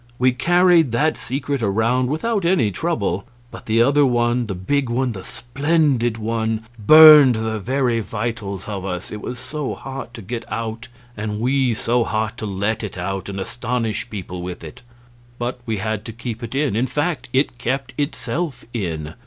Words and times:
We 0.17 0.31
carried 0.31 0.91
that 0.93 1.15
secret 1.15 1.61
around 1.61 2.07
without 2.09 2.43
any 2.43 2.71
trouble, 2.71 3.23
but 3.51 3.67
the 3.67 3.83
other 3.83 4.03
one, 4.03 4.47
the 4.47 4.55
big 4.55 4.89
one, 4.89 5.11
the 5.11 5.23
splendid 5.23 6.17
one, 6.17 6.65
burned 6.79 7.35
the 7.35 7.59
very 7.59 7.99
vitals 7.99 8.67
of 8.67 8.83
us, 8.83 9.11
it 9.11 9.21
was 9.21 9.37
so 9.37 9.75
hot 9.75 10.15
to 10.15 10.23
get 10.23 10.43
out 10.51 10.87
and 11.15 11.39
we 11.39 11.75
so 11.75 12.03
hot 12.03 12.35
to 12.39 12.47
let 12.47 12.83
it 12.83 12.97
out 12.97 13.29
and 13.29 13.39
astonish 13.39 14.09
people 14.09 14.41
with 14.41 14.63
it. 14.63 14.81
But 15.37 15.59
we 15.67 15.77
had 15.77 16.03
to 16.05 16.13
keep 16.13 16.41
it 16.41 16.55
in; 16.55 16.75
in 16.75 16.87
fact, 16.87 17.29
it 17.31 17.59
kept 17.59 17.93
itself 17.95 18.65
in. 18.73 19.13